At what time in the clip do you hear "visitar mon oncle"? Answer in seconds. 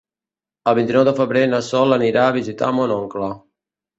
2.39-3.29